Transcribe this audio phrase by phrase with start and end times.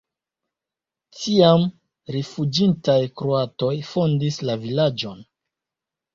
[1.17, 1.65] Tiam
[2.15, 5.23] rifuĝintaj kroatoj fondis la vilaĝon.